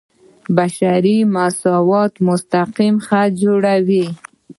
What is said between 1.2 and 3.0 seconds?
مساوات مستقیم